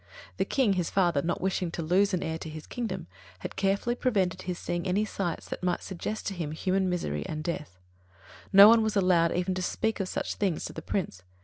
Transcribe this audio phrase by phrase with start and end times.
[0.37, 3.05] The King, his father, not wishing to lose an heir to his kingdom,
[3.41, 7.43] had carefully prevented his seeing any sights that might suggest to him human misery and
[7.43, 7.77] death.
[8.51, 11.21] No one was allowed even to speak of such things to the Prince.